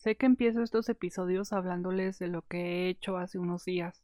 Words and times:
sé 0.00 0.16
que 0.16 0.24
empiezo 0.24 0.62
estos 0.62 0.88
episodios 0.88 1.52
hablándoles 1.52 2.18
de 2.18 2.28
lo 2.28 2.42
que 2.42 2.58
he 2.58 2.88
hecho 2.88 3.18
hace 3.18 3.38
unos 3.38 3.66
días, 3.66 4.02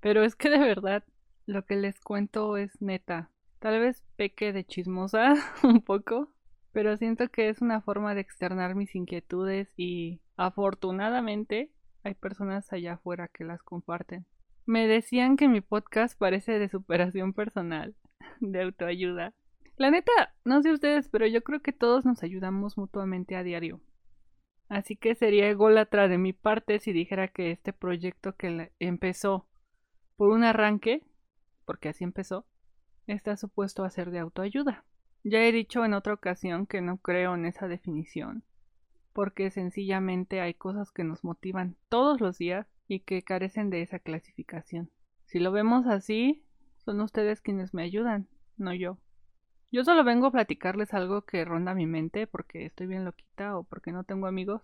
pero 0.00 0.22
es 0.22 0.36
que 0.36 0.50
de 0.50 0.58
verdad 0.58 1.04
lo 1.46 1.64
que 1.64 1.76
les 1.76 1.98
cuento 2.00 2.56
es 2.58 2.82
neta. 2.82 3.30
Tal 3.58 3.80
vez 3.80 4.04
peque 4.16 4.52
de 4.52 4.64
chismosa 4.64 5.34
un 5.62 5.80
poco, 5.80 6.32
pero 6.72 6.98
siento 6.98 7.28
que 7.28 7.48
es 7.48 7.62
una 7.62 7.80
forma 7.80 8.14
de 8.14 8.20
externar 8.20 8.74
mis 8.74 8.94
inquietudes 8.94 9.72
y 9.78 10.20
afortunadamente 10.36 11.72
hay 12.04 12.14
personas 12.14 12.70
allá 12.72 12.94
afuera 12.94 13.28
que 13.28 13.44
las 13.44 13.62
comparten. 13.62 14.26
Me 14.66 14.86
decían 14.86 15.38
que 15.38 15.48
mi 15.48 15.62
podcast 15.62 16.18
parece 16.18 16.58
de 16.58 16.68
superación 16.68 17.32
personal, 17.32 17.96
de 18.40 18.62
autoayuda. 18.62 19.32
La 19.78 19.90
neta, 19.90 20.12
no 20.44 20.60
sé 20.60 20.72
ustedes, 20.72 21.08
pero 21.08 21.26
yo 21.26 21.42
creo 21.42 21.60
que 21.60 21.72
todos 21.72 22.04
nos 22.04 22.22
ayudamos 22.22 22.76
mutuamente 22.76 23.34
a 23.36 23.42
diario. 23.42 23.80
Así 24.68 24.96
que 24.96 25.14
sería 25.14 25.48
ególatra 25.48 26.08
de 26.08 26.18
mi 26.18 26.32
parte 26.32 26.80
si 26.80 26.92
dijera 26.92 27.28
que 27.28 27.52
este 27.52 27.72
proyecto 27.72 28.34
que 28.34 28.72
empezó 28.80 29.46
por 30.16 30.30
un 30.30 30.44
arranque, 30.44 31.02
porque 31.64 31.88
así 31.88 32.04
empezó, 32.04 32.46
está 33.06 33.36
supuesto 33.36 33.84
a 33.84 33.90
ser 33.90 34.10
de 34.10 34.18
autoayuda. 34.18 34.84
Ya 35.22 35.42
he 35.42 35.52
dicho 35.52 35.84
en 35.84 35.94
otra 35.94 36.14
ocasión 36.14 36.66
que 36.66 36.80
no 36.80 36.98
creo 36.98 37.34
en 37.34 37.46
esa 37.46 37.68
definición, 37.68 38.44
porque 39.12 39.50
sencillamente 39.50 40.40
hay 40.40 40.54
cosas 40.54 40.90
que 40.90 41.04
nos 41.04 41.24
motivan 41.24 41.76
todos 41.88 42.20
los 42.20 42.38
días 42.38 42.66
y 42.88 43.00
que 43.00 43.22
carecen 43.22 43.70
de 43.70 43.82
esa 43.82 43.98
clasificación. 43.98 44.90
Si 45.24 45.38
lo 45.38 45.52
vemos 45.52 45.86
así, 45.86 46.44
son 46.84 47.00
ustedes 47.00 47.40
quienes 47.40 47.74
me 47.74 47.82
ayudan, 47.82 48.28
no 48.56 48.72
yo. 48.72 48.98
Yo 49.72 49.84
solo 49.84 50.04
vengo 50.04 50.28
a 50.28 50.32
platicarles 50.32 50.94
algo 50.94 51.22
que 51.22 51.44
ronda 51.44 51.74
mi 51.74 51.86
mente 51.86 52.26
porque 52.26 52.66
estoy 52.66 52.86
bien 52.86 53.04
loquita 53.04 53.58
o 53.58 53.64
porque 53.64 53.92
no 53.92 54.04
tengo 54.04 54.26
amigos. 54.26 54.62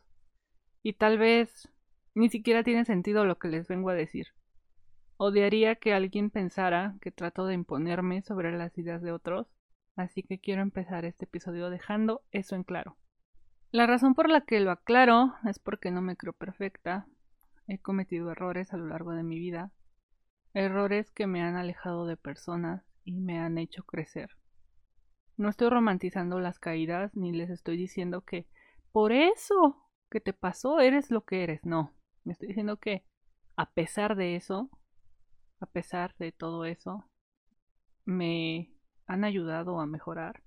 Y 0.83 0.95
tal 0.95 1.19
vez 1.19 1.69
ni 2.15 2.29
siquiera 2.29 2.63
tiene 2.63 2.85
sentido 2.85 3.25
lo 3.25 3.39
que 3.39 3.49
les 3.49 3.69
vengo 3.69 3.91
a 3.91 3.95
decir. 3.95 4.29
Odiaría 5.17 5.77
que 5.77 5.93
alguien 5.95 6.31
pensara 6.31 6.97
que 7.01 7.11
trato 7.11 7.47
de 7.47 7.55
imponerme 7.55 8.23
sobre 8.23 8.57
las 8.57 8.77
ideas 8.79 9.03
de 9.03 9.13
otros, 9.13 9.47
así 9.97 10.23
que 10.23 10.39
quiero 10.39 10.63
empezar 10.63 11.05
este 11.05 11.25
episodio 11.25 11.71
dejando 11.71 12.23
eso 12.31 12.55
en 12.55 12.65
claro. 12.65 12.97
La 13.71 13.87
razón 13.87 14.15
por 14.15 14.29
la 14.29 14.43
que 14.43 14.61
lo 14.61 14.71
aclaro 14.71 15.35
es 15.49 15.59
porque 15.59 15.91
no 15.91 16.03
me 16.03 16.17
creo 16.17 16.33
perfecta. 16.33 17.07
He 17.67 17.79
cometido 17.79 18.31
errores 18.31 18.73
a 18.73 18.77
lo 18.77 18.87
largo 18.87 19.13
de 19.13 19.23
mi 19.23 19.39
vida, 19.39 19.71
errores 20.55 21.11
que 21.11 21.27
me 21.27 21.43
han 21.43 21.57
alejado 21.57 22.07
de 22.07 22.17
personas 22.17 22.85
y 23.05 23.21
me 23.21 23.39
han 23.39 23.59
hecho 23.59 23.85
crecer. 23.85 24.31
No 25.37 25.49
estoy 25.49 25.71
romantizando 25.71 26.41
las 26.41 26.59
caídas 26.59 27.15
ni 27.17 27.33
les 27.33 27.51
estoy 27.51 27.77
diciendo 27.77 28.23
que 28.23 28.47
por 28.93 29.13
eso 29.13 29.89
que 30.11 30.21
te 30.21 30.33
pasó 30.33 30.81
eres 30.81 31.11
lo 31.11 31.25
que 31.25 31.43
eres. 31.43 31.65
No, 31.65 31.93
me 32.25 32.33
estoy 32.33 32.49
diciendo 32.49 32.77
que 32.77 33.05
a 33.57 33.71
pesar 33.71 34.17
de 34.17 34.37
eso, 34.37 34.71
a 35.61 35.67
pesar 35.67 36.15
de 36.19 36.33
todo 36.33 36.65
eso, 36.65 37.05
me 38.05 38.73
han 39.07 39.25
ayudado 39.25 39.81
a 39.81 39.87
mejorar. 39.87 40.43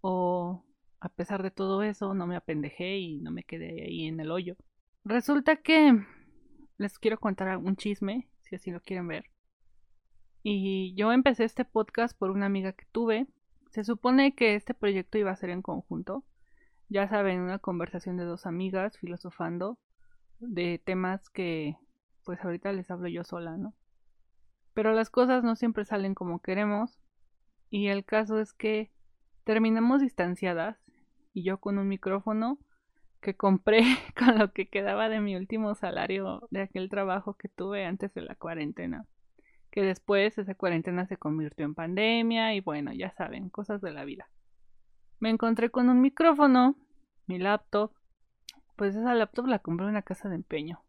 O 0.00 0.64
a 1.00 1.08
pesar 1.08 1.42
de 1.42 1.50
todo 1.50 1.82
eso, 1.82 2.14
no 2.14 2.26
me 2.26 2.36
apendejé 2.36 2.98
y 2.98 3.18
no 3.18 3.30
me 3.30 3.44
quedé 3.44 3.84
ahí 3.84 4.06
en 4.06 4.20
el 4.20 4.30
hoyo. 4.30 4.56
Resulta 5.04 5.56
que 5.56 6.04
les 6.78 6.98
quiero 6.98 7.18
contar 7.18 7.56
un 7.58 7.76
chisme, 7.76 8.28
si 8.40 8.56
así 8.56 8.70
lo 8.70 8.80
quieren 8.80 9.08
ver. 9.08 9.26
Y 10.42 10.94
yo 10.94 11.12
empecé 11.12 11.44
este 11.44 11.64
podcast 11.64 12.16
por 12.18 12.30
una 12.30 12.46
amiga 12.46 12.72
que 12.72 12.86
tuve. 12.90 13.26
Se 13.72 13.84
supone 13.84 14.34
que 14.34 14.54
este 14.54 14.74
proyecto 14.74 15.16
iba 15.16 15.30
a 15.30 15.36
ser 15.36 15.48
en 15.48 15.62
conjunto. 15.62 16.24
Ya 16.90 17.08
saben, 17.08 17.40
una 17.40 17.58
conversación 17.58 18.18
de 18.18 18.24
dos 18.24 18.44
amigas 18.44 18.98
filosofando 18.98 19.78
de 20.40 20.78
temas 20.84 21.30
que 21.30 21.78
pues 22.22 22.44
ahorita 22.44 22.70
les 22.72 22.90
hablo 22.90 23.08
yo 23.08 23.24
sola, 23.24 23.56
¿no? 23.56 23.74
Pero 24.74 24.92
las 24.92 25.08
cosas 25.08 25.42
no 25.42 25.56
siempre 25.56 25.86
salen 25.86 26.14
como 26.14 26.42
queremos 26.42 27.00
y 27.70 27.88
el 27.88 28.04
caso 28.04 28.38
es 28.40 28.52
que 28.52 28.92
terminamos 29.44 30.02
distanciadas 30.02 30.76
y 31.32 31.42
yo 31.42 31.58
con 31.58 31.78
un 31.78 31.88
micrófono 31.88 32.58
que 33.22 33.36
compré 33.36 33.80
con 34.18 34.38
lo 34.38 34.52
que 34.52 34.68
quedaba 34.68 35.08
de 35.08 35.20
mi 35.20 35.34
último 35.34 35.74
salario 35.74 36.46
de 36.50 36.60
aquel 36.60 36.90
trabajo 36.90 37.38
que 37.38 37.48
tuve 37.48 37.86
antes 37.86 38.12
de 38.12 38.20
la 38.20 38.34
cuarentena. 38.34 39.06
Que 39.72 39.82
después 39.82 40.38
esa 40.38 40.54
cuarentena 40.54 41.06
se 41.06 41.16
convirtió 41.16 41.64
en 41.64 41.74
pandemia 41.74 42.54
y 42.54 42.60
bueno, 42.60 42.92
ya 42.92 43.10
saben, 43.10 43.48
cosas 43.48 43.80
de 43.80 43.90
la 43.90 44.04
vida. 44.04 44.28
Me 45.18 45.30
encontré 45.30 45.70
con 45.70 45.88
un 45.88 46.00
micrófono, 46.00 46.76
mi 47.26 47.40
laptop, 47.40 47.92
pues 48.76 48.94
esa 48.94 49.14
laptop 49.14 49.46
la 49.46 49.58
compré 49.58 49.86
en 49.86 49.90
una 49.90 50.02
casa 50.02 50.28
de 50.28 50.36
empeño. 50.36 50.84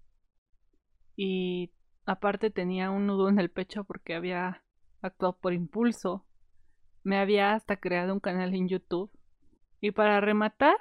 Y 1.16 1.72
Aparte 2.06 2.50
tenía 2.50 2.92
un 2.92 3.08
nudo 3.08 3.30
en 3.30 3.40
el 3.40 3.50
pecho 3.50 3.86
porque 3.86 4.14
había 4.14 4.62
actuado 5.02 5.38
por 5.38 5.54
impulso. 5.54 6.26
Me 7.04 7.18
había 7.18 7.54
hasta 7.54 7.78
creado 7.78 8.14
un 8.14 8.20
canal 8.20 8.54
en 8.54 8.68
YouTube. 8.68 9.12
Y 9.80 9.92
para 9.92 10.20
rematar, 10.20 10.76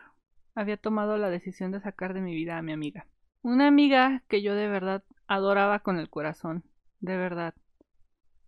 había 0.55 0.77
tomado 0.77 1.17
la 1.19 1.31
decisión 1.31 1.71
de 1.71 1.81
sacar 1.81 2.13
de 2.15 2.21
mi 2.21 2.35
vida 2.35 2.59
a 2.59 2.63
mi 2.63 2.73
amiga. 2.73 3.07
Una 3.43 3.69
amiga 3.69 4.23
que 4.29 4.43
yo 4.43 4.55
de 4.55 4.69
verdad 4.69 5.05
adoraba 5.27 5.81
con 5.81 5.99
el 5.99 6.11
corazón. 6.11 6.65
De 7.01 7.17
verdad. 7.17 7.55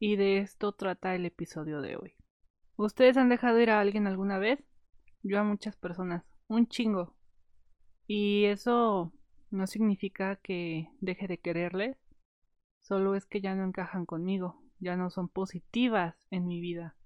Y 0.06 0.16
de 0.16 0.36
esto 0.36 0.72
trata 0.72 1.14
el 1.14 1.24
episodio 1.24 1.80
de 1.80 1.96
hoy. 1.96 2.12
¿Ustedes 2.76 3.16
han 3.16 3.30
dejado 3.30 3.58
ir 3.58 3.70
a 3.70 3.80
alguien 3.80 4.06
alguna 4.06 4.36
vez? 4.36 4.62
Yo 5.22 5.40
a 5.40 5.44
muchas 5.44 5.76
personas. 5.76 6.26
Un 6.46 6.68
chingo. 6.68 7.16
Y 8.06 8.44
eso 8.44 9.14
no 9.50 9.66
significa 9.66 10.36
que 10.36 10.90
deje 11.00 11.26
de 11.26 11.38
quererles 11.38 11.96
Solo 12.80 13.14
es 13.14 13.24
que 13.24 13.40
ya 13.40 13.54
no 13.54 13.64
encajan 13.64 14.04
conmigo, 14.04 14.62
ya 14.78 14.94
no 14.94 15.08
son 15.08 15.30
positivas 15.30 16.16
en 16.30 16.48
mi 16.48 16.60
vida. 16.60 16.96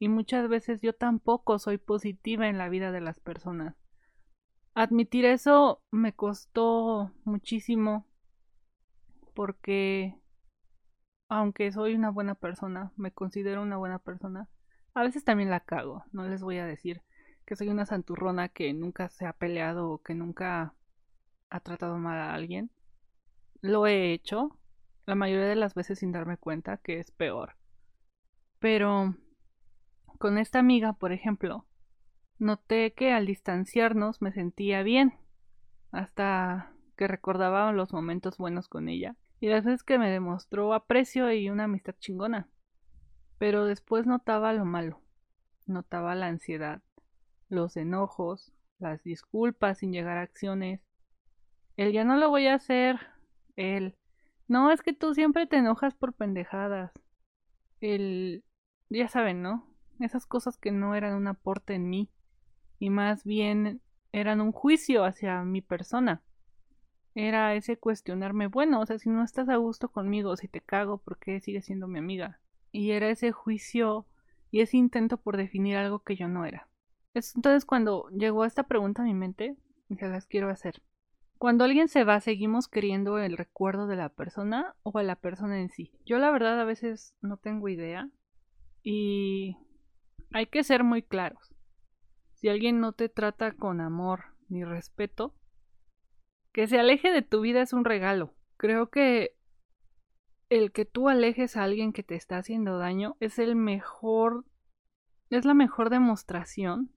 Y 0.00 0.08
muchas 0.08 0.48
veces 0.48 0.80
yo 0.82 0.92
tampoco 0.92 1.60
soy 1.60 1.78
positiva 1.78 2.48
en 2.48 2.58
la 2.58 2.68
vida 2.68 2.90
de 2.90 3.00
las 3.00 3.20
personas. 3.20 3.76
Admitir 4.74 5.24
eso 5.24 5.84
me 5.92 6.16
costó 6.16 7.12
muchísimo 7.22 8.08
porque 9.34 10.18
aunque 11.28 11.72
soy 11.72 11.94
una 11.94 12.10
buena 12.10 12.34
persona, 12.34 12.92
me 12.96 13.12
considero 13.12 13.62
una 13.62 13.76
buena 13.76 13.98
persona, 13.98 14.48
a 14.94 15.02
veces 15.02 15.24
también 15.24 15.50
la 15.50 15.60
cago. 15.60 16.04
No 16.12 16.28
les 16.28 16.42
voy 16.42 16.58
a 16.58 16.66
decir 16.66 17.02
que 17.46 17.56
soy 17.56 17.68
una 17.68 17.86
santurrona 17.86 18.48
que 18.48 18.72
nunca 18.72 19.08
se 19.08 19.26
ha 19.26 19.32
peleado 19.32 19.90
o 19.90 20.02
que 20.02 20.14
nunca 20.14 20.74
ha 21.50 21.60
tratado 21.60 21.98
mal 21.98 22.18
a 22.18 22.34
alguien. 22.34 22.70
Lo 23.60 23.86
he 23.86 24.12
hecho, 24.12 24.58
la 25.06 25.14
mayoría 25.14 25.46
de 25.46 25.56
las 25.56 25.74
veces 25.74 25.98
sin 25.98 26.12
darme 26.12 26.36
cuenta 26.36 26.76
que 26.78 26.98
es 26.98 27.10
peor. 27.10 27.56
Pero 28.58 29.16
con 30.18 30.38
esta 30.38 30.58
amiga, 30.58 30.94
por 30.94 31.12
ejemplo, 31.12 31.66
noté 32.38 32.94
que 32.94 33.12
al 33.12 33.26
distanciarnos 33.26 34.22
me 34.22 34.32
sentía 34.32 34.82
bien, 34.82 35.14
hasta 35.90 36.72
que 36.96 37.08
recordaba 37.08 37.72
los 37.72 37.92
momentos 37.92 38.38
buenos 38.38 38.68
con 38.68 38.88
ella 38.88 39.16
y 39.40 39.48
las 39.48 39.64
veces 39.64 39.82
que 39.82 39.98
me 39.98 40.10
demostró 40.10 40.74
aprecio 40.74 41.30
y 41.32 41.50
una 41.50 41.64
amistad 41.64 41.94
chingona. 41.98 42.48
Pero 43.38 43.64
después 43.64 44.06
notaba 44.06 44.52
lo 44.52 44.64
malo, 44.64 45.00
notaba 45.66 46.14
la 46.14 46.28
ansiedad, 46.28 46.82
los 47.48 47.76
enojos, 47.76 48.52
las 48.78 49.02
disculpas 49.02 49.78
sin 49.78 49.92
llegar 49.92 50.18
a 50.18 50.22
acciones. 50.22 50.80
El 51.76 51.92
ya 51.92 52.04
no 52.04 52.16
lo 52.16 52.30
voy 52.30 52.46
a 52.46 52.54
hacer, 52.54 53.00
el 53.56 53.96
no, 54.46 54.70
es 54.70 54.82
que 54.82 54.92
tú 54.92 55.14
siempre 55.14 55.46
te 55.46 55.56
enojas 55.56 55.94
por 55.94 56.12
pendejadas. 56.12 56.92
El... 57.80 58.44
Ya 58.90 59.08
saben, 59.08 59.42
¿no? 59.42 59.66
Esas 60.00 60.26
cosas 60.26 60.58
que 60.58 60.70
no 60.70 60.94
eran 60.94 61.14
un 61.14 61.26
aporte 61.26 61.74
en 61.74 61.88
mí 61.88 62.10
y 62.78 62.90
más 62.90 63.24
bien 63.24 63.80
eran 64.12 64.40
un 64.40 64.52
juicio 64.52 65.04
hacia 65.04 65.42
mi 65.42 65.62
persona. 65.62 66.22
Era 67.14 67.54
ese 67.54 67.76
cuestionarme, 67.76 68.48
bueno, 68.48 68.80
o 68.80 68.86
sea, 68.86 68.98
si 68.98 69.08
no 69.08 69.22
estás 69.22 69.48
a 69.48 69.56
gusto 69.56 69.88
conmigo, 69.88 70.36
si 70.36 70.48
te 70.48 70.60
cago, 70.60 70.98
¿por 70.98 71.18
qué 71.18 71.40
sigues 71.40 71.66
siendo 71.66 71.86
mi 71.86 71.98
amiga? 71.98 72.40
Y 72.72 72.90
era 72.90 73.08
ese 73.08 73.30
juicio 73.30 74.06
y 74.50 74.60
ese 74.60 74.76
intento 74.76 75.16
por 75.16 75.36
definir 75.36 75.76
algo 75.76 76.00
que 76.00 76.16
yo 76.16 76.28
no 76.28 76.44
era. 76.44 76.68
Es 77.14 77.36
entonces 77.36 77.64
cuando 77.64 78.08
llegó 78.10 78.44
esta 78.44 78.64
pregunta 78.64 79.02
a 79.02 79.04
mi 79.04 79.14
mente, 79.14 79.56
y 79.88 79.96
se 79.96 80.08
las 80.08 80.26
quiero 80.26 80.50
hacer. 80.50 80.82
Cuando 81.38 81.64
alguien 81.64 81.88
se 81.88 82.04
va, 82.04 82.20
¿seguimos 82.20 82.68
queriendo 82.68 83.18
el 83.18 83.36
recuerdo 83.36 83.86
de 83.86 83.96
la 83.96 84.08
persona 84.08 84.74
o 84.82 84.98
a 84.98 85.02
la 85.02 85.16
persona 85.16 85.60
en 85.60 85.70
sí? 85.70 85.92
Yo 86.04 86.18
la 86.18 86.30
verdad 86.30 86.60
a 86.60 86.64
veces 86.64 87.14
no 87.20 87.36
tengo 87.36 87.68
idea 87.68 88.08
y 88.82 89.56
hay 90.32 90.46
que 90.46 90.64
ser 90.64 90.84
muy 90.84 91.02
claros. 91.02 91.54
Si 92.34 92.48
alguien 92.48 92.80
no 92.80 92.92
te 92.92 93.08
trata 93.08 93.52
con 93.52 93.80
amor 93.80 94.24
ni 94.48 94.64
respeto, 94.64 95.34
que 96.54 96.68
se 96.68 96.78
aleje 96.78 97.10
de 97.10 97.22
tu 97.22 97.40
vida 97.40 97.60
es 97.60 97.72
un 97.72 97.84
regalo. 97.84 98.32
Creo 98.56 98.88
que 98.88 99.36
el 100.48 100.70
que 100.70 100.84
tú 100.84 101.08
alejes 101.08 101.56
a 101.56 101.64
alguien 101.64 101.92
que 101.92 102.04
te 102.04 102.14
está 102.14 102.38
haciendo 102.38 102.78
daño 102.78 103.16
es 103.18 103.40
el 103.40 103.56
mejor, 103.56 104.44
es 105.30 105.44
la 105.44 105.52
mejor 105.52 105.90
demostración 105.90 106.92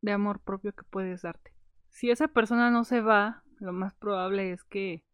de 0.00 0.12
amor 0.12 0.40
propio 0.40 0.72
que 0.72 0.82
puedes 0.84 1.22
darte. 1.22 1.52
Si 1.90 2.10
esa 2.10 2.28
persona 2.28 2.70
no 2.70 2.84
se 2.84 3.02
va, 3.02 3.42
lo 3.58 3.74
más 3.74 3.94
probable 3.94 4.50
es 4.50 4.64
que 4.64 5.04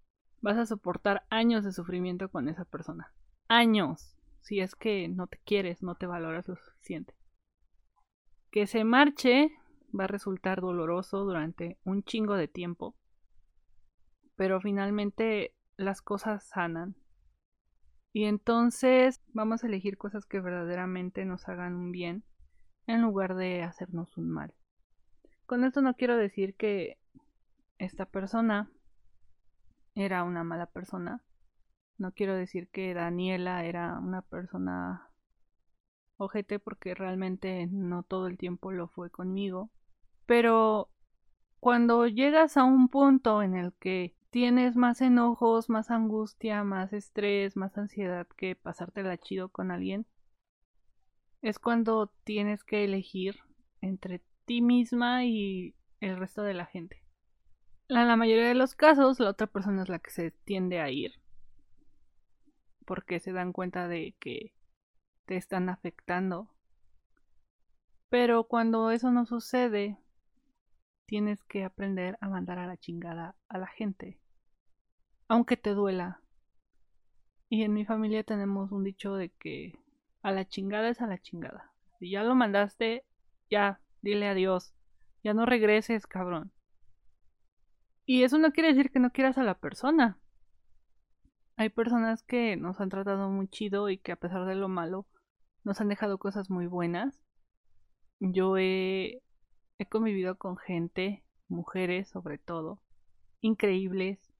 vas 0.40 0.58
a 0.58 0.67
soportar 0.67 1.26
años 1.28 1.64
de 1.64 1.73
sufrimiento 1.73 2.31
con 2.31 2.49
esa 2.49 2.64
persona. 2.64 3.12
Años, 3.49 4.17
si 4.43 4.61
es 4.61 4.76
que 4.76 5.08
no 5.08 5.26
te 5.26 5.40
quieres, 5.44 5.82
no 5.82 5.96
te 5.96 6.06
valoras 6.06 6.46
lo 6.46 6.55
suficiente. 6.55 7.14
Que 8.52 8.69
se 8.69 8.85
marche 8.85 9.50
va 9.93 10.05
a 10.05 10.08
resultar 10.08 10.61
doloroso 10.61 11.25
durante 11.25 11.78
un 11.82 12.05
chingo 12.05 12.37
de 12.37 12.46
tiempo, 12.46 12.94
pero 14.43 14.61
finalmente 14.61 15.55
las 15.77 16.03
cosas 16.03 16.43
sanan. 16.43 16.97
Y 18.12 18.25
entonces 18.25 19.23
vamos 19.29 19.62
a 19.62 19.69
elegir 19.69 19.97
cosas 19.97 20.27
que 20.27 20.41
verdaderamente 20.41 21.25
nos 21.25 21.49
hagan 21.49 21.77
un 21.77 21.93
bien 21.93 22.25
en 22.89 23.03
lugar 23.03 23.37
de 23.37 23.62
hacernos 23.62 24.19
un 24.19 24.31
mal. 24.31 24.53
Con 25.47 25.62
esto 25.62 25.81
no 25.81 25.94
quiero 25.94 26.17
decir 26.17 26.56
que 26.56 26.99
esta 27.79 28.05
persona 28.05 28.69
era 29.94 30.25
una 30.25 30.43
mala 30.43 30.67
persona. 30.67 31.23
No 31.97 32.11
quiero 32.11 32.35
decir 32.35 32.69
que 32.69 32.95
Daniela 32.95 33.65
era 33.65 33.97
una 34.00 34.23
persona 34.23 35.09
ojete 36.17 36.59
porque 36.59 36.97
realmente 36.97 37.69
no 37.71 38.03
todo 38.03 38.27
el 38.27 38.38
tiempo 38.38 38.73
lo 38.73 38.88
fue 38.88 39.09
conmigo. 39.09 39.71
Pero 40.27 40.88
cuando 41.61 42.09
llegas 42.09 42.56
a 42.56 42.65
un 42.65 42.88
punto 42.88 43.41
en 43.41 43.55
el 43.55 43.73
que 43.75 44.17
tienes 44.32 44.76
más 44.76 45.02
enojos, 45.02 45.69
más 45.69 45.90
angustia, 45.90 46.64
más 46.64 46.94
estrés, 46.94 47.55
más 47.55 47.76
ansiedad 47.76 48.26
que 48.38 48.56
pasártela 48.56 49.19
chido 49.19 49.50
con 49.50 49.70
alguien, 49.70 50.06
es 51.43 51.58
cuando 51.58 52.06
tienes 52.25 52.64
que 52.64 52.82
elegir 52.84 53.40
entre 53.82 54.23
ti 54.46 54.62
misma 54.62 55.26
y 55.26 55.75
el 56.00 56.17
resto 56.17 56.43
de 56.43 56.55
la 56.55 56.64
gente. 56.64 57.05
En 57.88 58.08
la 58.08 58.17
mayoría 58.17 58.49
de 58.49 58.55
los 58.55 58.75
casos, 58.75 59.20
la 59.20 59.29
otra 59.29 59.49
persona 59.49 59.82
es 59.82 59.90
la 59.90 59.99
que 59.99 60.11
se 60.11 60.31
tiende 60.31 60.81
a 60.81 60.88
ir. 60.88 61.12
Porque 62.87 63.20
se 63.20 63.32
dan 63.32 63.52
cuenta 63.52 63.87
de 63.87 64.17
que 64.19 64.55
te 65.26 65.37
están 65.37 65.69
afectando. 65.69 66.49
Pero 68.08 68.44
cuando 68.44 68.90
eso 68.93 69.11
no 69.11 69.26
sucede, 69.26 69.99
tienes 71.05 71.44
que 71.44 71.64
aprender 71.64 72.17
a 72.23 72.31
mandar 72.31 72.58
a 72.58 72.67
la 72.67 72.78
chingada 72.78 73.37
a 73.50 73.58
la 73.58 73.67
gente. 73.67 74.22
Aunque 75.32 75.56
te 75.56 75.70
duela. 75.70 76.20
Y 77.49 77.62
en 77.62 77.73
mi 77.73 77.87
familia 77.87 78.23
tenemos 78.23 78.70
un 78.70 78.84
dicho 78.84 79.14
de 79.14 79.31
que 79.31 79.73
a 80.20 80.31
la 80.31 80.46
chingada 80.46 80.90
es 80.90 81.00
a 81.00 81.06
la 81.06 81.17
chingada. 81.17 81.73
Si 81.99 82.11
ya 82.11 82.23
lo 82.23 82.34
mandaste, 82.34 83.06
ya, 83.50 83.81
dile 84.02 84.29
adiós. 84.29 84.75
Ya 85.25 85.32
no 85.32 85.46
regreses, 85.46 86.06
cabrón. 86.06 86.52
Y 88.05 88.25
eso 88.25 88.37
no 88.37 88.52
quiere 88.52 88.75
decir 88.75 88.90
que 88.90 88.99
no 88.99 89.11
quieras 89.11 89.38
a 89.38 89.43
la 89.43 89.55
persona. 89.55 90.19
Hay 91.56 91.70
personas 91.70 92.23
que 92.23 92.58
nos 92.58 92.78
han 92.82 92.90
tratado 92.90 93.31
muy 93.31 93.49
chido 93.49 93.88
y 93.88 93.96
que 93.96 94.12
a 94.12 94.17
pesar 94.17 94.44
de 94.44 94.55
lo 94.55 94.69
malo 94.69 95.06
nos 95.64 95.81
han 95.81 95.88
dejado 95.88 96.19
cosas 96.19 96.50
muy 96.50 96.67
buenas. 96.67 97.25
Yo 98.20 98.58
he, 98.58 99.23
he 99.78 99.87
convivido 99.87 100.37
con 100.37 100.58
gente, 100.58 101.25
mujeres 101.49 102.11
sobre 102.11 102.37
todo, 102.37 102.82
increíbles, 103.40 104.31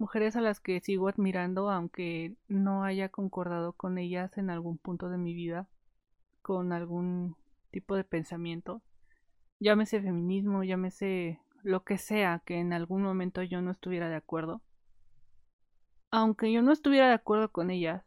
mujeres 0.00 0.34
a 0.34 0.40
las 0.40 0.60
que 0.60 0.80
sigo 0.80 1.08
admirando 1.08 1.70
aunque 1.70 2.34
no 2.48 2.84
haya 2.84 3.10
concordado 3.10 3.74
con 3.74 3.98
ellas 3.98 4.36
en 4.38 4.48
algún 4.48 4.78
punto 4.78 5.10
de 5.10 5.18
mi 5.18 5.34
vida, 5.34 5.68
con 6.40 6.72
algún 6.72 7.36
tipo 7.70 7.94
de 7.96 8.04
pensamiento. 8.04 8.82
Llámese 9.60 10.00
feminismo, 10.00 10.64
llámese 10.64 11.38
lo 11.62 11.84
que 11.84 11.98
sea 11.98 12.42
que 12.46 12.58
en 12.58 12.72
algún 12.72 13.02
momento 13.02 13.42
yo 13.42 13.60
no 13.60 13.70
estuviera 13.70 14.08
de 14.08 14.16
acuerdo. 14.16 14.62
Aunque 16.10 16.50
yo 16.50 16.62
no 16.62 16.72
estuviera 16.72 17.08
de 17.08 17.14
acuerdo 17.14 17.52
con 17.52 17.70
ellas, 17.70 18.02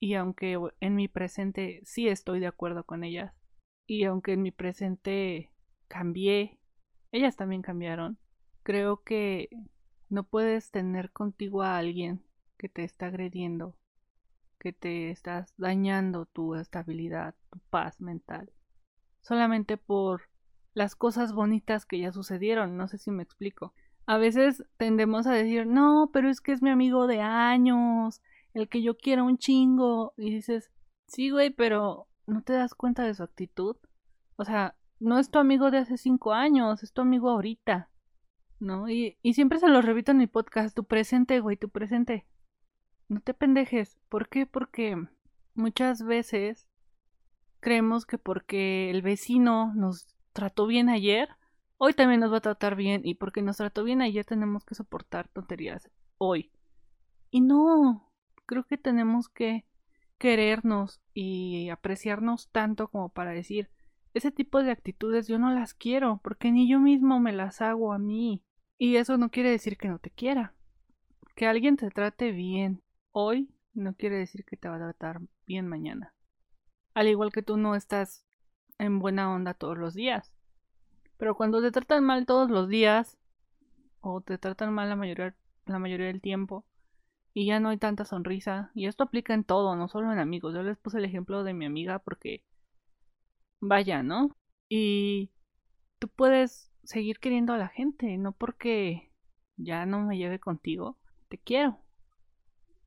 y 0.00 0.14
aunque 0.14 0.58
en 0.80 0.96
mi 0.96 1.06
presente 1.06 1.80
sí 1.84 2.08
estoy 2.08 2.40
de 2.40 2.48
acuerdo 2.48 2.84
con 2.84 3.04
ellas, 3.04 3.32
y 3.86 4.02
aunque 4.02 4.32
en 4.32 4.42
mi 4.42 4.50
presente 4.50 5.52
cambié, 5.86 6.58
ellas 7.12 7.36
también 7.36 7.62
cambiaron, 7.62 8.18
creo 8.64 9.04
que 9.04 9.48
no 10.08 10.24
puedes 10.24 10.70
tener 10.70 11.10
contigo 11.10 11.62
a 11.62 11.78
alguien 11.78 12.22
que 12.58 12.68
te 12.68 12.84
está 12.84 13.06
agrediendo, 13.06 13.76
que 14.58 14.72
te 14.72 15.10
estás 15.10 15.54
dañando 15.56 16.26
tu 16.26 16.54
estabilidad, 16.54 17.34
tu 17.50 17.58
paz 17.70 18.00
mental, 18.00 18.50
solamente 19.22 19.76
por 19.76 20.28
las 20.74 20.94
cosas 20.94 21.32
bonitas 21.32 21.86
que 21.86 21.98
ya 21.98 22.12
sucedieron, 22.12 22.76
no 22.76 22.86
sé 22.86 22.98
si 22.98 23.10
me 23.10 23.22
explico. 23.22 23.72
A 24.06 24.18
veces 24.18 24.64
tendemos 24.76 25.26
a 25.26 25.32
decir, 25.32 25.66
no, 25.66 26.10
pero 26.12 26.28
es 26.28 26.40
que 26.40 26.52
es 26.52 26.62
mi 26.62 26.70
amigo 26.70 27.06
de 27.06 27.20
años, 27.20 28.20
el 28.54 28.68
que 28.68 28.82
yo 28.82 28.96
quiero 28.96 29.24
un 29.24 29.38
chingo. 29.38 30.12
Y 30.16 30.30
dices, 30.30 30.70
sí, 31.06 31.30
güey, 31.30 31.50
pero 31.50 32.08
no 32.26 32.42
te 32.42 32.52
das 32.52 32.74
cuenta 32.74 33.04
de 33.04 33.14
su 33.14 33.22
actitud. 33.22 33.76
O 34.36 34.44
sea, 34.44 34.76
no 35.00 35.18
es 35.18 35.30
tu 35.30 35.38
amigo 35.38 35.70
de 35.70 35.78
hace 35.78 35.96
cinco 35.96 36.32
años, 36.32 36.82
es 36.82 36.92
tu 36.92 37.00
amigo 37.00 37.30
ahorita. 37.30 37.90
¿No? 38.58 38.88
Y, 38.88 39.18
y 39.22 39.34
siempre 39.34 39.58
se 39.58 39.68
lo 39.68 39.82
repito 39.82 40.12
en 40.12 40.18
mi 40.18 40.26
podcast, 40.26 40.74
tu 40.74 40.84
presente, 40.84 41.40
güey, 41.40 41.56
tu 41.56 41.68
presente. 41.68 42.26
No 43.08 43.20
te 43.20 43.34
pendejes. 43.34 43.98
¿Por 44.08 44.28
qué? 44.28 44.46
Porque 44.46 44.96
muchas 45.54 46.02
veces 46.02 46.68
creemos 47.60 48.06
que 48.06 48.18
porque 48.18 48.90
el 48.90 49.02
vecino 49.02 49.72
nos 49.74 50.06
trató 50.32 50.66
bien 50.66 50.88
ayer, 50.88 51.28
hoy 51.78 51.92
también 51.94 52.20
nos 52.20 52.32
va 52.32 52.38
a 52.38 52.42
tratar 52.42 52.76
bien. 52.76 53.02
Y 53.04 53.14
porque 53.14 53.42
nos 53.42 53.58
trató 53.58 53.84
bien 53.84 54.02
ayer 54.02 54.24
tenemos 54.24 54.64
que 54.64 54.74
soportar 54.74 55.28
tonterías 55.28 55.90
hoy. 56.18 56.50
Y 57.30 57.40
no, 57.40 58.10
creo 58.46 58.64
que 58.64 58.78
tenemos 58.78 59.28
que 59.28 59.64
querernos 60.18 61.00
y 61.12 61.68
apreciarnos 61.68 62.48
tanto 62.50 62.88
como 62.88 63.10
para 63.10 63.32
decir, 63.32 63.68
ese 64.16 64.30
tipo 64.30 64.62
de 64.62 64.70
actitudes 64.70 65.28
yo 65.28 65.38
no 65.38 65.52
las 65.52 65.74
quiero, 65.74 66.20
porque 66.22 66.50
ni 66.50 66.68
yo 66.68 66.80
mismo 66.80 67.20
me 67.20 67.32
las 67.32 67.60
hago 67.60 67.92
a 67.92 67.98
mí. 67.98 68.42
Y 68.78 68.96
eso 68.96 69.16
no 69.16 69.30
quiere 69.30 69.50
decir 69.50 69.76
que 69.76 69.88
no 69.88 69.98
te 69.98 70.10
quiera. 70.10 70.54
Que 71.34 71.46
alguien 71.46 71.76
te 71.76 71.90
trate 71.90 72.32
bien 72.32 72.82
hoy 73.12 73.48
no 73.74 73.94
quiere 73.94 74.16
decir 74.16 74.44
que 74.44 74.56
te 74.56 74.68
va 74.68 74.76
a 74.76 74.78
tratar 74.78 75.20
bien 75.46 75.66
mañana. 75.66 76.14
Al 76.94 77.08
igual 77.08 77.30
que 77.30 77.42
tú 77.42 77.56
no 77.56 77.74
estás 77.74 78.24
en 78.78 78.98
buena 78.98 79.32
onda 79.32 79.54
todos 79.54 79.76
los 79.76 79.94
días. 79.94 80.32
Pero 81.18 81.34
cuando 81.34 81.60
te 81.62 81.70
tratan 81.70 82.04
mal 82.04 82.26
todos 82.26 82.50
los 82.50 82.68
días, 82.68 83.18
o 84.00 84.20
te 84.20 84.38
tratan 84.38 84.72
mal 84.72 84.88
la 84.88 84.96
mayoría, 84.96 85.34
la 85.66 85.78
mayoría 85.78 86.06
del 86.06 86.20
tiempo, 86.20 86.64
y 87.34 87.46
ya 87.46 87.60
no 87.60 87.68
hay 87.68 87.76
tanta 87.76 88.04
sonrisa, 88.04 88.70
y 88.74 88.86
esto 88.86 89.04
aplica 89.04 89.34
en 89.34 89.44
todo, 89.44 89.76
no 89.76 89.88
solo 89.88 90.12
en 90.12 90.18
amigos. 90.18 90.54
Yo 90.54 90.62
les 90.62 90.78
puse 90.78 90.98
el 90.98 91.04
ejemplo 91.04 91.44
de 91.44 91.54
mi 91.54 91.66
amiga 91.66 91.98
porque, 91.98 92.42
vaya, 93.60 94.02
¿no? 94.02 94.36
Y 94.68 95.30
tú 95.98 96.08
puedes 96.08 96.72
seguir 96.84 97.18
queriendo 97.18 97.52
a 97.52 97.58
la 97.58 97.68
gente, 97.68 98.16
no 98.18 98.32
porque 98.32 99.12
ya 99.56 99.86
no 99.86 100.00
me 100.00 100.18
lleve 100.18 100.38
contigo. 100.38 100.98
Te 101.28 101.38
quiero, 101.38 101.80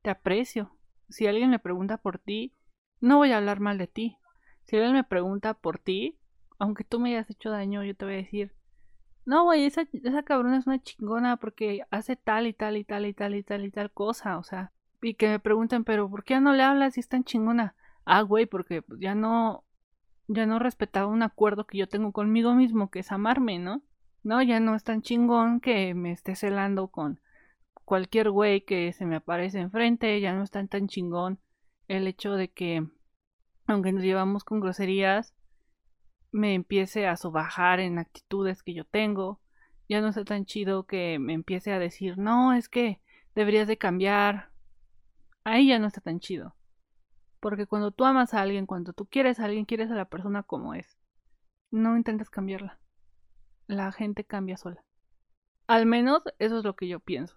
te 0.02 0.10
aprecio. 0.10 0.72
Si 1.08 1.26
alguien 1.26 1.50
me 1.50 1.58
pregunta 1.58 1.98
por 1.98 2.18
ti, 2.18 2.54
no 3.00 3.18
voy 3.18 3.32
a 3.32 3.38
hablar 3.38 3.60
mal 3.60 3.78
de 3.78 3.86
ti, 3.86 4.16
si 4.64 4.76
él 4.76 4.92
me 4.92 5.04
pregunta 5.04 5.54
por 5.54 5.78
ti, 5.78 6.16
aunque 6.58 6.84
tú 6.84 7.00
me 7.00 7.10
hayas 7.10 7.28
hecho 7.30 7.50
daño, 7.50 7.82
yo 7.82 7.96
te 7.96 8.04
voy 8.04 8.14
a 8.14 8.18
decir, 8.18 8.54
no, 9.24 9.44
güey, 9.44 9.64
esa, 9.64 9.82
esa 9.92 10.22
cabrona 10.22 10.58
es 10.58 10.66
una 10.66 10.80
chingona 10.80 11.36
porque 11.36 11.82
hace 11.90 12.16
tal 12.16 12.46
y 12.46 12.52
tal 12.52 12.76
y 12.76 12.84
tal 12.84 13.06
y 13.06 13.14
tal 13.14 13.34
y 13.34 13.42
tal 13.42 13.64
y 13.64 13.70
tal 13.70 13.90
cosa, 13.90 14.38
o 14.38 14.44
sea, 14.44 14.72
y 15.02 15.14
que 15.14 15.28
me 15.28 15.40
pregunten, 15.40 15.84
pero 15.84 16.08
¿por 16.08 16.24
qué 16.24 16.34
ya 16.34 16.40
no 16.40 16.52
le 16.52 16.62
hablas 16.62 16.94
si 16.94 17.00
es 17.00 17.08
tan 17.08 17.24
chingona? 17.24 17.74
Ah, 18.04 18.22
güey, 18.22 18.46
porque 18.46 18.84
ya 18.98 19.14
no, 19.14 19.64
ya 20.32 20.46
no 20.46 20.60
respetaba 20.60 21.08
un 21.08 21.24
acuerdo 21.24 21.66
que 21.66 21.78
yo 21.78 21.88
tengo 21.88 22.12
conmigo 22.12 22.54
mismo, 22.54 22.88
que 22.88 23.00
es 23.00 23.10
amarme, 23.10 23.58
¿no? 23.58 23.82
No, 24.22 24.40
ya 24.42 24.60
no 24.60 24.76
es 24.76 24.84
tan 24.84 25.02
chingón 25.02 25.60
que 25.60 25.92
me 25.94 26.12
esté 26.12 26.36
celando 26.36 26.88
con 26.88 27.20
cualquier 27.84 28.30
güey 28.30 28.64
que 28.64 28.92
se 28.92 29.06
me 29.06 29.16
aparece 29.16 29.58
enfrente, 29.58 30.20
ya 30.20 30.32
no 30.32 30.44
es 30.44 30.50
tan 30.52 30.68
chingón 30.86 31.40
el 31.88 32.06
hecho 32.06 32.34
de 32.34 32.48
que 32.48 32.86
aunque 33.66 33.92
nos 33.92 34.04
llevamos 34.04 34.44
con 34.44 34.60
groserías, 34.60 35.34
me 36.30 36.54
empiece 36.54 37.08
a 37.08 37.16
sobajar 37.16 37.80
en 37.80 37.98
actitudes 37.98 38.62
que 38.62 38.74
yo 38.74 38.84
tengo. 38.84 39.40
Ya 39.88 40.00
no 40.00 40.08
está 40.08 40.24
tan 40.24 40.44
chido 40.44 40.86
que 40.86 41.18
me 41.18 41.32
empiece 41.32 41.72
a 41.72 41.80
decir, 41.80 42.18
no, 42.18 42.52
es 42.52 42.68
que 42.68 43.00
deberías 43.34 43.66
de 43.66 43.78
cambiar. 43.78 44.50
Ahí 45.42 45.68
ya 45.68 45.80
no 45.80 45.88
está 45.88 46.00
tan 46.00 46.20
chido. 46.20 46.54
Porque 47.40 47.66
cuando 47.66 47.90
tú 47.90 48.04
amas 48.04 48.34
a 48.34 48.42
alguien, 48.42 48.66
cuando 48.66 48.92
tú 48.92 49.06
quieres 49.06 49.40
a 49.40 49.46
alguien, 49.46 49.64
quieres 49.64 49.90
a 49.90 49.94
la 49.94 50.04
persona 50.04 50.42
como 50.42 50.74
es. 50.74 50.98
No 51.70 51.96
intentas 51.96 52.30
cambiarla. 52.30 52.78
La 53.66 53.92
gente 53.92 54.24
cambia 54.24 54.56
sola. 54.56 54.84
Al 55.66 55.86
menos 55.86 56.22
eso 56.38 56.58
es 56.58 56.64
lo 56.64 56.76
que 56.76 56.88
yo 56.88 57.00
pienso. 57.00 57.36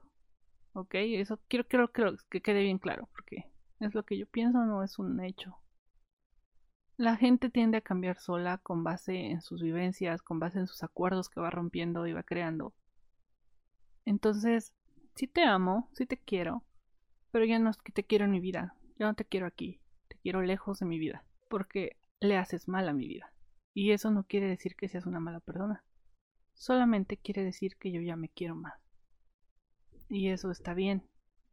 ¿Ok? 0.74 0.96
Eso 0.96 1.40
quiero, 1.48 1.68
quiero, 1.68 1.92
quiero 1.92 2.18
que 2.30 2.42
quede 2.42 2.64
bien 2.64 2.80
claro. 2.80 3.08
Porque 3.14 3.46
es 3.80 3.94
lo 3.96 4.04
que 4.04 4.18
yo 4.18 4.28
pienso, 4.28 4.66
no 4.66 4.84
es 4.84 5.00
un 5.00 5.24
hecho. 5.24 5.58
La 6.98 7.16
gente 7.16 7.50
tiende 7.50 7.78
a 7.78 7.82
cambiar 7.82 8.20
sola 8.20 8.60
con 8.60 8.84
base 8.84 9.16
en 9.16 9.42
sus 9.42 9.62
vivencias, 9.62 10.22
con 10.22 10.40
base 10.40 10.60
en 10.60 10.68
sus 10.68 10.84
acuerdos 10.84 11.30
que 11.30 11.40
va 11.40 11.50
rompiendo 11.50 12.06
y 12.06 12.14
va 12.14 12.24
creando. 12.24 12.74
Entonces, 14.06 14.74
sí 15.16 15.28
te 15.28 15.44
amo, 15.44 15.90
sí 15.94 16.06
te 16.06 16.18
quiero, 16.18 16.64
pero 17.32 17.46
ya 17.46 17.58
no 17.58 17.70
es 17.70 17.78
que 17.78 17.92
te 17.92 18.04
quiero 18.04 18.26
en 18.26 18.32
mi 18.32 18.40
vida, 18.40 18.76
ya 18.98 19.08
no 19.08 19.16
te 19.16 19.26
quiero 19.26 19.48
aquí, 19.48 19.80
quiero 20.24 20.42
lejos 20.42 20.80
de 20.80 20.86
mi 20.86 20.98
vida, 20.98 21.26
porque 21.50 21.98
le 22.22 22.38
haces 22.38 22.68
mal 22.68 22.88
a 22.88 22.94
mi 22.94 23.08
vida. 23.08 23.32
Y 23.74 23.92
eso 23.92 24.10
no 24.10 24.24
quiere 24.24 24.48
decir 24.48 24.76
que 24.76 24.88
seas 24.88 25.06
una 25.06 25.20
mala 25.20 25.42
persona, 25.42 25.84
solamente 26.54 27.18
quiere 27.18 27.44
decir 27.44 27.76
que 27.78 27.92
yo 27.92 28.02
ya 28.02 28.16
me 28.16 28.30
quiero 28.30 28.56
más. 28.56 28.80
Y 30.10 30.30
eso 30.30 30.50
está 30.50 30.74
bien 30.74 31.04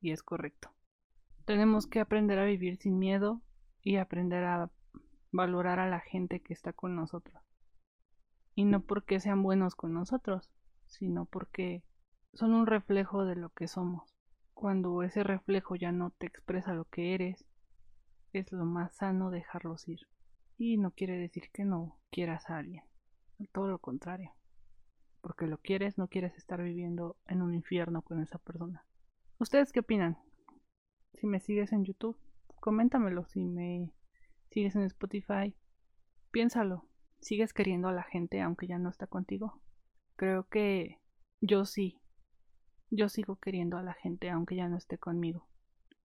y 0.01 0.13
es 0.13 0.23
correcto. 0.23 0.71
Tenemos 1.45 1.87
que 1.87 2.01
aprender 2.01 2.39
a 2.39 2.45
vivir 2.45 2.77
sin 2.77 2.99
miedo 2.99 3.43
y 3.83 3.97
aprender 3.97 4.45
a 4.45 4.71
valorar 5.33 5.81
a 5.81 5.89
la 5.89 6.01
gente 6.01 6.41
que 6.41 6.53
está 6.53 6.73
con 6.73 6.95
nosotros. 6.95 7.43
Y 8.55 8.65
no 8.65 8.83
porque 8.83 9.19
sean 9.19 9.43
buenos 9.43 9.75
con 9.75 9.93
nosotros, 9.93 10.51
sino 10.87 11.25
porque 11.25 11.83
son 12.35 12.53
un 12.53 12.67
reflejo 12.67 13.25
de 13.25 13.37
lo 13.37 13.51
que 13.51 13.67
somos. 13.67 14.15
Cuando 14.55 15.03
ese 15.03 15.25
reflejo 15.25 15.75
ya 15.75 15.91
no 15.91 16.11
te 16.11 16.27
expresa 16.27 16.75
lo 16.75 16.85
que 16.85 17.15
eres, 17.15 17.47
es 18.33 18.53
lo 18.53 18.65
más 18.65 18.95
sano 18.97 19.31
dejarlos 19.31 19.89
ir. 19.89 20.01
Y 20.57 20.77
no 20.77 20.93
quiere 20.93 21.17
decir 21.17 21.51
que 21.53 21.65
no 21.65 21.99
quieras 22.11 22.51
a 22.51 22.59
alguien, 22.59 22.85
todo 23.53 23.69
lo 23.69 23.79
contrario. 23.79 24.33
Porque 25.21 25.47
lo 25.47 25.59
quieres, 25.59 25.99
no 25.99 26.09
quieres 26.09 26.37
estar 26.37 26.63
viviendo 26.63 27.17
en 27.27 27.43
un 27.43 27.55
infierno 27.55 28.03
con 28.03 28.23
esa 28.23 28.39
persona. 28.39 28.85
¿Ustedes 29.39 29.73
qué 29.73 29.81
opinan? 29.81 30.19
Si 31.15 31.27
me 31.27 31.41
sigues 31.41 31.73
en 31.73 31.85
YouTube, 31.85 32.19
coméntamelo. 32.61 33.25
Si 33.27 33.45
me 33.45 33.93
sigues 34.51 34.77
en 34.77 34.83
Spotify, 34.83 35.55
piénsalo. 36.31 36.87
¿Sigues 37.21 37.53
queriendo 37.53 37.89
a 37.89 37.93
la 37.93 38.03
gente 38.03 38.41
aunque 38.41 38.67
ya 38.67 38.79
no 38.79 38.89
está 38.89 39.07
contigo? 39.07 39.63
Creo 40.17 40.49
que 40.49 40.99
yo 41.41 41.65
sí. 41.65 42.01
Yo 42.91 43.09
sigo 43.09 43.37
queriendo 43.37 43.77
a 43.77 43.83
la 43.83 43.95
gente 43.95 44.31
aunque 44.31 44.57
ya 44.57 44.69
no 44.69 44.77
esté 44.77 44.99
conmigo. 44.99 45.49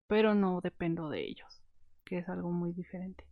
Pero 0.08 0.36
no 0.36 0.62
dependo 0.62 1.10
de 1.10 1.26
ellos, 1.26 1.64
que 2.06 2.20
es 2.20 2.30
algo 2.30 2.52
muy 2.52 2.72
diferente. 2.72 3.26